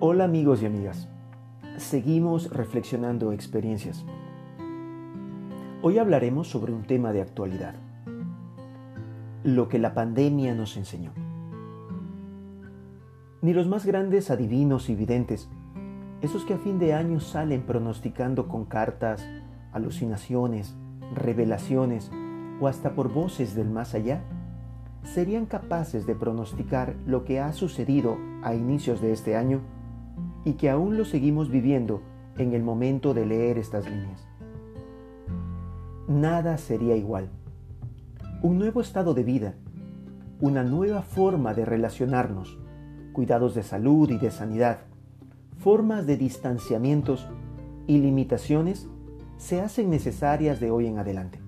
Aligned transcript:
Hola 0.00 0.22
amigos 0.22 0.62
y 0.62 0.66
amigas, 0.66 1.08
seguimos 1.76 2.50
reflexionando 2.50 3.32
experiencias. 3.32 4.06
Hoy 5.82 5.98
hablaremos 5.98 6.46
sobre 6.46 6.72
un 6.72 6.84
tema 6.84 7.12
de 7.12 7.20
actualidad, 7.20 7.74
lo 9.42 9.68
que 9.68 9.80
la 9.80 9.94
pandemia 9.94 10.54
nos 10.54 10.76
enseñó. 10.76 11.10
Ni 13.42 13.52
los 13.52 13.66
más 13.66 13.86
grandes 13.86 14.30
adivinos 14.30 14.88
y 14.88 14.94
videntes, 14.94 15.48
esos 16.20 16.44
que 16.44 16.54
a 16.54 16.58
fin 16.58 16.78
de 16.78 16.94
año 16.94 17.18
salen 17.18 17.62
pronosticando 17.62 18.46
con 18.46 18.66
cartas, 18.66 19.28
alucinaciones, 19.72 20.76
revelaciones 21.12 22.12
o 22.60 22.68
hasta 22.68 22.94
por 22.94 23.12
voces 23.12 23.56
del 23.56 23.68
más 23.68 23.94
allá, 23.96 24.22
serían 25.02 25.46
capaces 25.46 26.06
de 26.06 26.14
pronosticar 26.14 26.94
lo 27.04 27.24
que 27.24 27.40
ha 27.40 27.52
sucedido 27.52 28.16
a 28.44 28.54
inicios 28.54 29.00
de 29.00 29.10
este 29.10 29.34
año 29.34 29.60
y 30.48 30.54
que 30.54 30.70
aún 30.70 30.96
lo 30.96 31.04
seguimos 31.04 31.50
viviendo 31.50 32.00
en 32.38 32.54
el 32.54 32.62
momento 32.62 33.12
de 33.12 33.26
leer 33.26 33.58
estas 33.58 33.84
líneas. 33.84 34.26
Nada 36.08 36.56
sería 36.56 36.96
igual. 36.96 37.28
Un 38.42 38.58
nuevo 38.58 38.80
estado 38.80 39.12
de 39.12 39.24
vida, 39.24 39.56
una 40.40 40.62
nueva 40.62 41.02
forma 41.02 41.52
de 41.52 41.66
relacionarnos, 41.66 42.58
cuidados 43.12 43.54
de 43.54 43.62
salud 43.62 44.08
y 44.08 44.16
de 44.16 44.30
sanidad, 44.30 44.78
formas 45.58 46.06
de 46.06 46.16
distanciamientos 46.16 47.28
y 47.86 47.98
limitaciones 47.98 48.88
se 49.36 49.60
hacen 49.60 49.90
necesarias 49.90 50.60
de 50.60 50.70
hoy 50.70 50.86
en 50.86 50.98
adelante. 50.98 51.40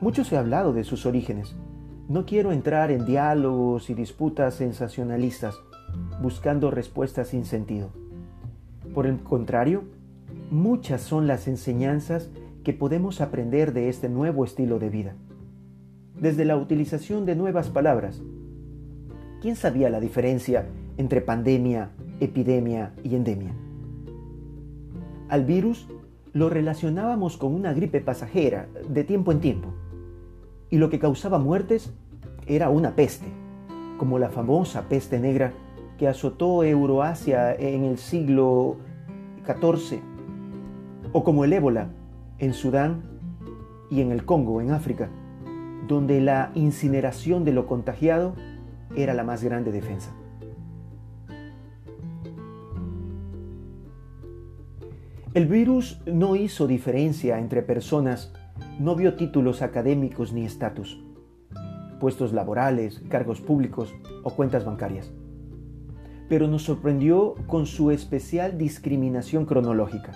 Mucho 0.00 0.24
se 0.24 0.38
ha 0.38 0.40
hablado 0.40 0.72
de 0.72 0.84
sus 0.84 1.04
orígenes. 1.04 1.54
No 2.08 2.24
quiero 2.24 2.50
entrar 2.50 2.90
en 2.90 3.04
diálogos 3.04 3.90
y 3.90 3.94
disputas 3.94 4.54
sensacionalistas 4.54 5.54
buscando 6.20 6.70
respuestas 6.70 7.28
sin 7.28 7.44
sentido. 7.44 7.90
Por 8.94 9.06
el 9.06 9.18
contrario, 9.18 9.84
muchas 10.50 11.02
son 11.02 11.26
las 11.26 11.48
enseñanzas 11.48 12.30
que 12.64 12.72
podemos 12.72 13.20
aprender 13.20 13.72
de 13.72 13.88
este 13.88 14.08
nuevo 14.08 14.44
estilo 14.44 14.78
de 14.78 14.90
vida. 14.90 15.14
Desde 16.20 16.44
la 16.44 16.56
utilización 16.56 17.26
de 17.26 17.36
nuevas 17.36 17.68
palabras. 17.68 18.20
¿Quién 19.40 19.56
sabía 19.56 19.88
la 19.88 20.00
diferencia 20.00 20.66
entre 20.96 21.20
pandemia, 21.20 21.90
epidemia 22.20 22.92
y 23.04 23.14
endemia? 23.14 23.54
Al 25.28 25.44
virus 25.44 25.86
lo 26.32 26.48
relacionábamos 26.48 27.36
con 27.36 27.54
una 27.54 27.72
gripe 27.72 28.00
pasajera 28.00 28.66
de 28.88 29.04
tiempo 29.04 29.30
en 29.30 29.40
tiempo, 29.40 29.68
y 30.70 30.78
lo 30.78 30.90
que 30.90 30.98
causaba 30.98 31.38
muertes 31.38 31.92
era 32.46 32.68
una 32.68 32.96
peste, 32.96 33.26
como 33.98 34.18
la 34.18 34.30
famosa 34.30 34.88
peste 34.88 35.20
negra 35.20 35.52
que 35.98 36.08
azotó 36.08 36.62
Euroasia 36.62 37.54
en 37.54 37.84
el 37.84 37.98
siglo 37.98 38.76
XIV, 39.44 40.00
o 41.12 41.24
como 41.24 41.44
el 41.44 41.52
ébola 41.52 41.90
en 42.38 42.54
Sudán 42.54 43.02
y 43.90 44.00
en 44.00 44.12
el 44.12 44.24
Congo, 44.24 44.60
en 44.60 44.70
África, 44.70 45.10
donde 45.88 46.20
la 46.20 46.52
incineración 46.54 47.44
de 47.44 47.52
lo 47.52 47.66
contagiado 47.66 48.34
era 48.94 49.12
la 49.12 49.24
más 49.24 49.42
grande 49.42 49.72
defensa. 49.72 50.14
El 55.34 55.46
virus 55.46 56.00
no 56.06 56.36
hizo 56.36 56.66
diferencia 56.66 57.38
entre 57.38 57.62
personas, 57.62 58.32
no 58.78 58.94
vio 58.94 59.16
títulos 59.16 59.62
académicos 59.62 60.32
ni 60.32 60.44
estatus, 60.44 61.02
puestos 62.00 62.32
laborales, 62.32 63.02
cargos 63.08 63.40
públicos 63.40 63.94
o 64.22 64.30
cuentas 64.30 64.64
bancarias 64.64 65.12
pero 66.28 66.46
nos 66.46 66.62
sorprendió 66.62 67.34
con 67.46 67.66
su 67.66 67.90
especial 67.90 68.58
discriminación 68.58 69.46
cronológica. 69.46 70.12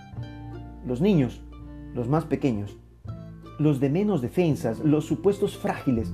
Los 0.86 1.00
niños, 1.00 1.42
los 1.94 2.08
más 2.08 2.24
pequeños, 2.24 2.76
los 3.58 3.80
de 3.80 3.90
menos 3.90 4.20
defensas, 4.20 4.80
los 4.80 5.06
supuestos 5.06 5.56
frágiles, 5.56 6.12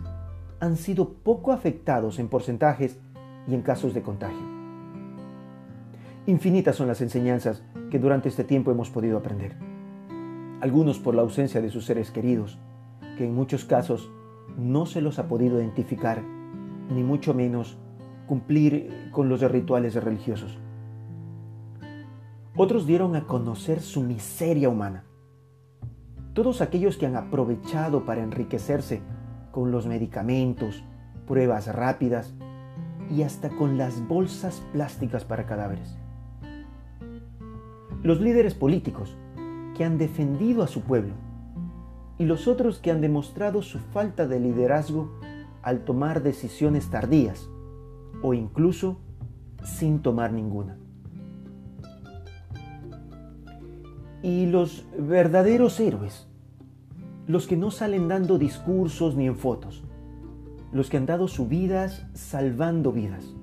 han 0.60 0.76
sido 0.76 1.14
poco 1.14 1.53
afectados 1.53 2.19
en 2.19 2.28
porcentajes 2.28 2.98
y 3.47 3.54
en 3.54 3.62
casos 3.62 3.94
de 3.94 4.03
contagio. 4.03 4.58
Infinitas 6.26 6.76
son 6.76 6.88
las 6.88 7.00
enseñanzas 7.00 7.62
que 7.91 7.98
durante 7.98 8.28
este 8.28 8.44
tiempo 8.44 8.70
hemos 8.70 8.91
podido 8.91 9.16
aprender. 9.16 9.56
Algunos 10.60 10.98
por 10.98 11.14
la 11.14 11.22
ausencia 11.22 11.62
de 11.62 11.70
sus 11.70 11.87
seres 11.87 12.10
queridos, 12.10 12.58
que 13.16 13.25
en 13.25 13.34
muchos 13.34 13.64
casos 13.64 14.10
no 14.58 14.87
se 14.87 15.00
los 15.00 15.19
ha 15.19 15.28
podido 15.28 15.58
identificar, 15.58 16.22
ni 16.91 17.03
mucho 17.03 17.32
menos 17.32 17.78
cumplir 18.28 19.08
con 19.10 19.28
los 19.28 19.40
rituales 19.40 19.94
religiosos. 19.96 20.56
Otros 22.54 22.86
dieron 22.86 23.16
a 23.16 23.26
conocer 23.26 23.80
su 23.80 24.02
miseria 24.02 24.68
humana. 24.68 25.04
Todos 26.34 26.60
aquellos 26.60 26.96
que 26.96 27.06
han 27.06 27.16
aprovechado 27.16 28.04
para 28.04 28.22
enriquecerse 28.22 29.00
con 29.50 29.72
los 29.72 29.86
medicamentos, 29.86 30.84
pruebas 31.26 31.74
rápidas 31.74 32.34
y 33.10 33.22
hasta 33.22 33.48
con 33.48 33.78
las 33.78 34.06
bolsas 34.06 34.62
plásticas 34.72 35.24
para 35.24 35.46
cadáveres. 35.46 35.96
Los 38.02 38.20
líderes 38.20 38.54
políticos 38.54 39.16
que 39.76 39.84
han 39.84 39.98
defendido 39.98 40.62
a 40.62 40.68
su 40.68 40.82
pueblo 40.82 41.14
y 42.18 42.26
los 42.26 42.46
otros 42.46 42.78
que 42.78 42.90
han 42.90 43.00
demostrado 43.00 43.62
su 43.62 43.78
falta 43.78 44.26
de 44.26 44.38
liderazgo 44.38 45.10
al 45.62 45.84
tomar 45.84 46.22
decisiones 46.22 46.90
tardías 46.90 47.48
o 48.22 48.34
incluso 48.34 48.98
sin 49.64 50.00
tomar 50.00 50.32
ninguna. 50.32 50.78
Y 54.22 54.46
los 54.46 54.86
verdaderos 54.98 55.78
héroes, 55.78 56.26
los 57.26 57.46
que 57.46 57.56
no 57.56 57.70
salen 57.70 58.08
dando 58.08 58.38
discursos 58.38 59.14
ni 59.14 59.26
en 59.26 59.36
fotos, 59.36 59.84
los 60.72 60.90
que 60.90 60.96
han 60.96 61.06
dado 61.06 61.28
sus 61.28 61.48
vidas 61.48 62.06
salvando 62.14 62.92
vidas. 62.92 63.34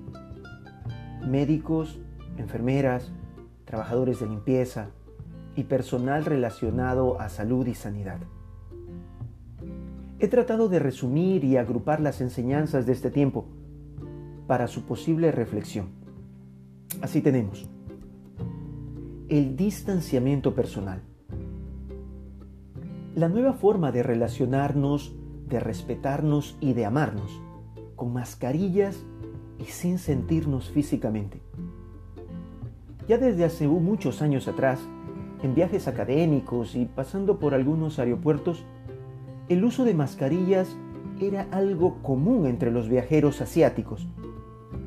Médicos, 1.26 1.98
enfermeras, 2.36 3.10
trabajadores 3.64 4.20
de 4.20 4.26
limpieza 4.26 4.90
y 5.56 5.64
personal 5.64 6.24
relacionado 6.24 7.20
a 7.20 7.28
salud 7.28 7.66
y 7.66 7.74
sanidad. 7.74 8.18
He 10.18 10.28
tratado 10.28 10.68
de 10.68 10.78
resumir 10.78 11.44
y 11.44 11.56
agrupar 11.56 12.00
las 12.00 12.20
enseñanzas 12.20 12.86
de 12.86 12.92
este 12.92 13.10
tiempo 13.10 13.46
para 14.46 14.68
su 14.68 14.84
posible 14.84 15.32
reflexión. 15.32 15.88
Así 17.02 17.20
tenemos 17.20 17.68
el 19.28 19.56
distanciamiento 19.56 20.54
personal. 20.54 21.02
La 23.16 23.28
nueva 23.28 23.54
forma 23.54 23.90
de 23.90 24.04
relacionarnos, 24.04 25.16
de 25.48 25.58
respetarnos 25.58 26.56
y 26.60 26.74
de 26.74 26.86
amarnos, 26.86 27.42
con 27.96 28.12
mascarillas 28.12 29.04
y 29.58 29.64
sin 29.64 29.98
sentirnos 29.98 30.70
físicamente. 30.70 31.40
Ya 33.08 33.18
desde 33.18 33.44
hace 33.44 33.66
muchos 33.66 34.22
años 34.22 34.46
atrás, 34.46 34.80
en 35.42 35.54
viajes 35.54 35.88
académicos 35.88 36.76
y 36.76 36.84
pasando 36.84 37.38
por 37.38 37.54
algunos 37.54 37.98
aeropuertos, 37.98 38.64
el 39.48 39.64
uso 39.64 39.84
de 39.84 39.94
mascarillas 39.94 40.76
era 41.20 41.48
algo 41.50 42.00
común 42.02 42.46
entre 42.46 42.70
los 42.70 42.88
viajeros 42.88 43.40
asiáticos 43.40 44.06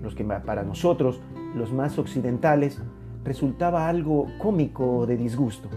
los 0.01 0.15
que 0.15 0.23
para 0.23 0.63
nosotros, 0.63 1.19
los 1.55 1.71
más 1.73 1.97
occidentales, 1.97 2.81
resultaba 3.23 3.87
algo 3.87 4.27
cómico 4.39 4.99
o 4.99 5.05
de 5.05 5.17
disgusto. 5.17 5.69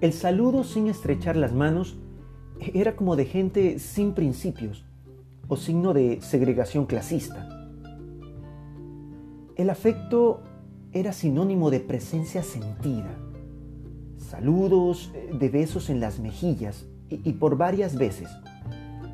El 0.00 0.12
saludo 0.12 0.64
sin 0.64 0.88
estrechar 0.88 1.36
las 1.36 1.52
manos 1.52 1.96
era 2.74 2.96
como 2.96 3.16
de 3.16 3.24
gente 3.24 3.78
sin 3.78 4.14
principios 4.14 4.84
o 5.48 5.56
signo 5.56 5.92
de 5.92 6.20
segregación 6.20 6.86
clasista. 6.86 7.48
El 9.56 9.70
afecto 9.70 10.42
era 10.92 11.12
sinónimo 11.12 11.70
de 11.70 11.80
presencia 11.80 12.42
sentida, 12.42 13.16
saludos 14.18 15.12
eh, 15.14 15.30
de 15.38 15.48
besos 15.48 15.90
en 15.90 16.00
las 16.00 16.18
mejillas 16.18 16.86
y 17.08 17.32
por 17.34 17.56
varias 17.56 17.96
veces, 17.96 18.30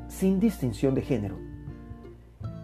sin 0.07 0.39
distinción 0.39 0.95
de 0.95 1.01
género. 1.01 1.48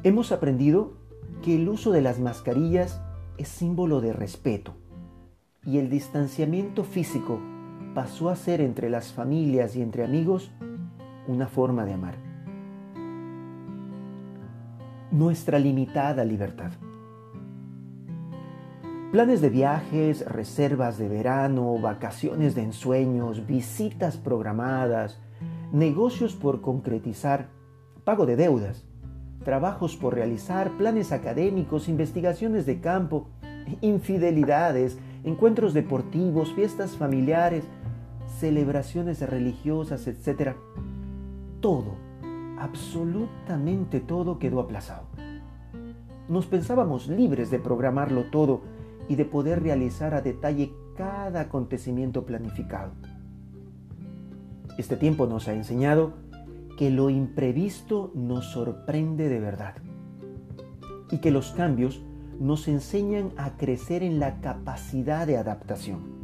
Hemos 0.06 0.32
aprendido 0.32 0.94
que 1.42 1.56
el 1.56 1.68
uso 1.68 1.92
de 1.92 2.04
las 2.04 2.20
mascarillas 2.20 3.02
es 3.40 3.48
símbolo 3.48 4.02
de 4.02 4.14
respeto 4.14 4.76
y 5.66 5.80
el 5.80 5.90
distanciamiento 5.90 6.84
físico 6.84 7.40
pasó 7.96 8.30
a 8.30 8.36
ser 8.36 8.62
entre 8.62 8.92
las 8.92 9.14
familias 9.14 9.76
y 9.76 9.82
entre 9.82 10.04
amigos 10.04 10.52
una 11.28 11.48
forma 11.48 11.86
de 11.86 11.94
amar. 11.94 12.18
Nuestra 15.10 15.58
limitada 15.58 16.24
libertad. 16.24 16.74
Planes 19.12 19.42
de 19.42 19.50
viajes, 19.50 20.24
reservas 20.28 21.00
de 21.00 21.08
verano, 21.08 21.80
vacaciones 21.80 22.54
de 22.54 22.62
ensueños, 22.62 23.48
visitas 23.48 24.18
programadas, 24.18 25.20
negocios 25.72 26.36
por 26.36 26.62
concretizar, 26.62 27.50
pago 28.04 28.28
de 28.28 28.36
deudas, 28.36 28.85
trabajos 29.46 29.96
por 29.96 30.16
realizar, 30.16 30.72
planes 30.72 31.14
académicos, 31.14 31.88
investigaciones 31.88 32.66
de 32.66 32.82
campo, 32.82 33.28
infidelidades, 33.80 34.98
encuentros 35.24 35.74
deportivos, 35.74 36.52
fiestas 36.54 36.98
familiares, 36.98 37.64
celebraciones 38.40 39.22
religiosas, 39.22 40.08
etc. 40.08 40.56
Todo, 41.62 41.96
absolutamente 42.60 44.02
todo 44.02 44.40
quedó 44.40 44.60
aplazado. 44.60 45.06
Nos 46.28 46.48
pensábamos 46.48 47.08
libres 47.08 47.52
de 47.52 47.60
programarlo 47.60 48.26
todo 48.32 48.62
y 49.08 49.16
de 49.16 49.26
poder 49.26 49.62
realizar 49.62 50.16
a 50.16 50.22
detalle 50.22 50.74
cada 50.98 51.42
acontecimiento 51.42 52.26
planificado. 52.26 52.94
Este 54.80 54.98
tiempo 54.98 55.28
nos 55.28 55.48
ha 55.48 55.54
enseñado 55.54 56.14
que 56.78 56.92
lo 56.92 57.10
imprevisto 57.10 58.12
nos 58.14 58.52
sorprende 58.52 59.30
de 59.30 59.40
verdad 59.40 59.76
y 61.12 61.20
que 61.20 61.32
los 61.32 61.52
cambios 61.52 62.02
nos 62.40 62.68
enseñan 62.68 63.32
a 63.38 63.58
crecer 63.58 64.04
en 64.04 64.20
la 64.20 64.42
capacidad 64.42 65.26
de 65.26 65.38
adaptación. 65.38 66.16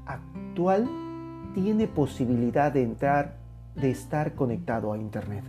actual 0.05 0.89
tiene 1.53 1.87
posibilidad 1.87 2.71
de 2.71 2.83
entrar 2.83 3.40
de 3.75 3.91
estar 3.91 4.35
conectado 4.35 4.93
a 4.93 4.97
Internet. 4.97 5.43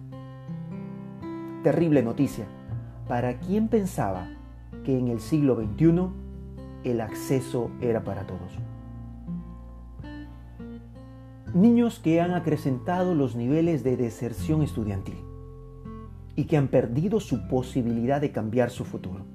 Terrible 1.63 2.03
noticia 2.03 2.47
para 3.09 3.39
quien 3.39 3.69
pensaba 3.69 4.29
que 4.85 4.99
en 4.99 5.09
el 5.09 5.21
siglo 5.21 5.57
XXI 5.57 6.09
el 6.85 7.01
acceso 7.01 7.71
era 7.81 8.05
para 8.05 8.27
todos. 8.27 8.59
Niños 11.55 12.01
que 12.01 12.21
han 12.21 12.33
acrecentado 12.33 13.15
los 13.15 13.37
niveles 13.37 13.85
de 13.85 13.97
deserción 13.97 14.63
estudiantil 14.63 15.19
y 16.35 16.45
que 16.45 16.57
han 16.57 16.69
perdido 16.69 17.21
su 17.21 17.47
posibilidad 17.47 18.21
de 18.21 18.33
cambiar 18.33 18.71
su 18.71 18.85
futuro. 18.85 19.27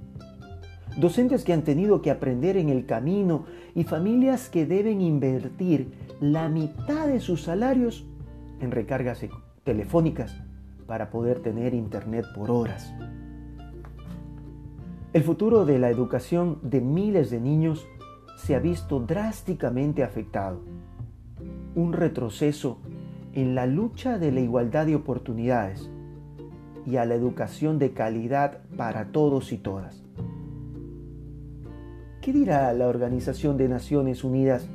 Docentes 0.97 1.43
que 1.43 1.53
han 1.53 1.61
tenido 1.61 2.01
que 2.01 2.09
aprender 2.09 2.57
en 2.57 2.69
el 2.69 2.87
camino 2.87 3.45
y 3.75 3.83
familias 3.83 4.49
que 4.49 4.65
deben 4.65 4.99
invertir 4.99 5.91
la 6.19 6.49
mitad 6.49 7.07
de 7.07 7.19
sus 7.19 7.43
salarios 7.43 8.07
en 8.59 8.71
recargas 8.71 9.23
e- 9.23 9.29
telefónicas 9.63 10.35
para 10.85 11.09
poder 11.09 11.39
tener 11.39 11.73
internet 11.73 12.25
por 12.33 12.49
horas. 12.49 12.93
El 15.13 15.23
futuro 15.23 15.65
de 15.65 15.79
la 15.79 15.89
educación 15.89 16.59
de 16.61 16.81
miles 16.81 17.29
de 17.29 17.39
niños 17.39 17.87
se 18.37 18.55
ha 18.55 18.59
visto 18.59 18.99
drásticamente 18.99 20.03
afectado. 20.03 20.61
Un 21.75 21.93
retroceso 21.93 22.79
en 23.33 23.55
la 23.55 23.65
lucha 23.65 24.17
de 24.17 24.31
la 24.31 24.39
igualdad 24.39 24.85
de 24.85 24.95
oportunidades 24.95 25.89
y 26.85 26.97
a 26.97 27.05
la 27.05 27.15
educación 27.15 27.79
de 27.79 27.91
calidad 27.91 28.59
para 28.77 29.11
todos 29.11 29.51
y 29.51 29.57
todas. 29.57 30.03
¿Qué 32.21 32.33
dirá 32.33 32.71
la 32.73 32.87
Organización 32.87 33.57
de 33.57 33.69
Naciones 33.69 34.23
Unidas 34.23 34.69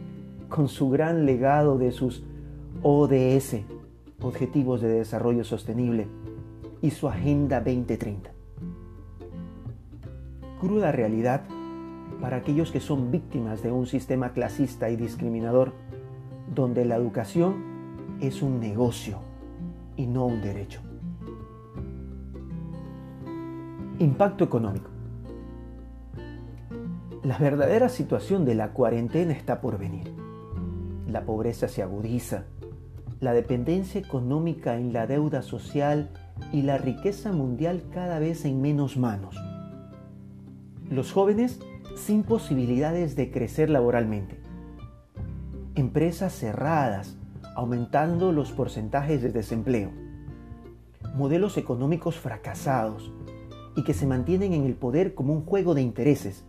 con 0.48 0.68
su 0.68 0.90
gran 0.90 1.24
legado 1.24 1.78
de 1.78 1.92
sus 1.92 2.24
ODS, 2.84 3.58
Objetivos 4.20 4.80
de 4.80 4.88
Desarrollo 4.88 5.44
Sostenible, 5.44 6.08
y 6.80 6.90
su 6.90 7.08
Agenda 7.08 7.60
2030. 7.60 8.32
Cruda 10.60 10.90
realidad 10.90 11.44
para 12.20 12.38
aquellos 12.38 12.72
que 12.72 12.80
son 12.80 13.12
víctimas 13.12 13.62
de 13.62 13.70
un 13.70 13.86
sistema 13.86 14.32
clasista 14.32 14.90
y 14.90 14.96
discriminador, 14.96 15.72
donde 16.52 16.84
la 16.84 16.96
educación 16.96 18.18
es 18.20 18.42
un 18.42 18.58
negocio 18.58 19.18
y 19.96 20.08
no 20.08 20.26
un 20.26 20.42
derecho. 20.42 20.80
Impacto 24.00 24.42
económico. 24.42 24.90
La 27.22 27.38
verdadera 27.38 27.88
situación 27.88 28.44
de 28.44 28.56
la 28.56 28.72
cuarentena 28.72 29.32
está 29.34 29.60
por 29.60 29.78
venir. 29.78 30.12
La 31.06 31.24
pobreza 31.24 31.68
se 31.68 31.80
agudiza, 31.80 32.46
la 33.22 33.32
dependencia 33.32 34.00
económica 34.00 34.76
en 34.76 34.92
la 34.92 35.06
deuda 35.06 35.42
social 35.42 36.10
y 36.52 36.62
la 36.62 36.76
riqueza 36.76 37.30
mundial 37.30 37.84
cada 37.94 38.18
vez 38.18 38.44
en 38.44 38.60
menos 38.60 38.96
manos. 38.96 39.36
Los 40.90 41.12
jóvenes 41.12 41.60
sin 41.94 42.24
posibilidades 42.24 43.14
de 43.14 43.30
crecer 43.30 43.70
laboralmente. 43.70 44.40
Empresas 45.76 46.34
cerradas, 46.34 47.16
aumentando 47.54 48.32
los 48.32 48.50
porcentajes 48.50 49.22
de 49.22 49.30
desempleo. 49.30 49.92
Modelos 51.14 51.56
económicos 51.58 52.16
fracasados 52.16 53.12
y 53.76 53.84
que 53.84 53.94
se 53.94 54.06
mantienen 54.06 54.52
en 54.52 54.64
el 54.64 54.74
poder 54.74 55.14
como 55.14 55.32
un 55.32 55.44
juego 55.44 55.74
de 55.74 55.82
intereses. 55.82 56.44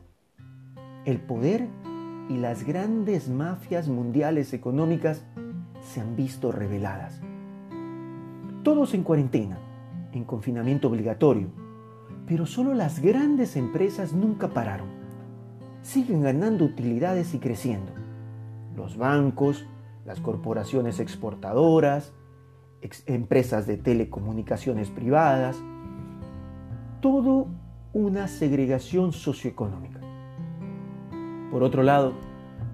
El 1.05 1.19
poder 1.19 1.67
y 2.29 2.37
las 2.37 2.65
grandes 2.65 3.29
mafias 3.29 3.87
mundiales 3.87 4.53
económicas 4.53 5.23
se 5.83 6.01
han 6.01 6.15
visto 6.15 6.51
reveladas. 6.51 7.21
Todos 8.63 8.93
en 8.93 9.03
cuarentena, 9.03 9.57
en 10.13 10.23
confinamiento 10.23 10.87
obligatorio, 10.87 11.49
pero 12.25 12.45
solo 12.45 12.73
las 12.73 12.99
grandes 12.99 13.55
empresas 13.57 14.13
nunca 14.13 14.47
pararon. 14.49 14.87
Siguen 15.81 16.21
ganando 16.21 16.65
utilidades 16.65 17.33
y 17.33 17.39
creciendo. 17.39 17.91
Los 18.75 18.97
bancos, 18.97 19.65
las 20.05 20.19
corporaciones 20.21 20.99
exportadoras, 20.99 22.13
empresas 23.05 23.67
de 23.67 23.77
telecomunicaciones 23.77 24.89
privadas, 24.89 25.61
todo 27.01 27.47
una 27.93 28.27
segregación 28.27 29.11
socioeconómica. 29.11 29.99
Por 31.51 31.63
otro 31.63 31.83
lado, 31.83 32.13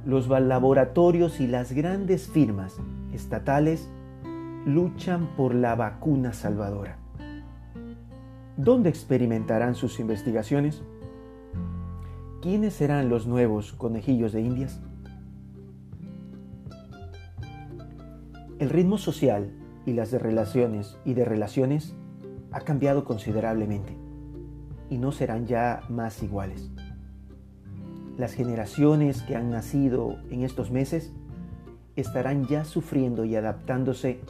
los 0.06 0.30
laboratorios 0.30 1.40
y 1.40 1.48
las 1.48 1.74
grandes 1.74 2.30
firmas 2.30 2.80
estatales 3.14 3.90
luchan 4.66 5.28
por 5.36 5.56
la 5.56 5.76
vacuna 5.76 6.34
salvadora. 6.34 6.98
¿Dónde 8.58 8.90
experimentarán 8.90 9.76
sus 9.76 10.00
investigaciones? 10.00 10.84
¿Quiénes 12.42 12.74
serán 12.74 13.10
los 13.10 13.26
nuevos 13.28 13.74
conejillos 13.74 14.32
de 14.32 14.42
Indias? 14.42 14.82
El 18.60 18.70
ritmo 18.70 18.98
social 18.98 19.52
y 19.86 19.94
las 19.94 20.12
de 20.12 20.20
relaciones 20.20 20.98
y 21.06 21.14
de 21.14 21.24
relaciones 21.24 21.96
ha 22.52 22.62
cambiado 22.62 23.06
considerablemente 23.06 23.98
y 24.90 24.98
no 24.98 25.12
serán 25.12 25.46
ya 25.46 25.84
más 25.88 26.22
iguales. 26.24 26.70
Las 28.18 28.34
generaciones 28.34 29.22
que 29.22 29.36
han 29.38 29.50
nacido 29.50 30.18
en 30.30 30.44
estos 30.44 30.72
meses 30.72 31.14
estarán 32.00 32.46
ya 32.48 32.66
sufriendo 32.66 33.26
y 33.26 33.36
adaptándose 33.36 34.22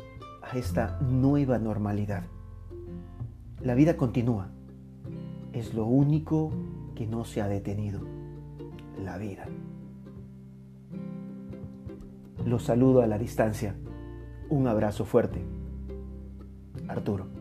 a 0.41 0.57
esta 0.57 0.99
nueva 1.01 1.59
normalidad. 1.59 2.23
La 3.61 3.75
vida 3.75 3.97
continúa. 3.97 4.49
Es 5.53 5.73
lo 5.73 5.85
único 5.85 6.51
que 6.95 7.07
no 7.07 7.25
se 7.25 7.41
ha 7.41 7.47
detenido. 7.47 8.01
La 9.03 9.17
vida. 9.17 9.47
Los 12.45 12.63
saludo 12.63 13.01
a 13.01 13.07
la 13.07 13.17
distancia. 13.17 13.75
Un 14.49 14.67
abrazo 14.67 15.05
fuerte. 15.05 15.41
Arturo. 16.88 17.38